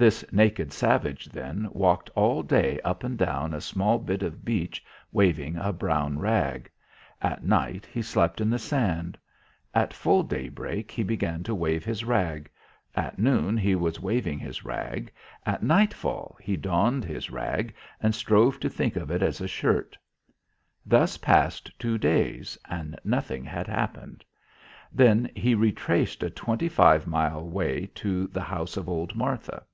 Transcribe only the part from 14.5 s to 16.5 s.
rag; at night fall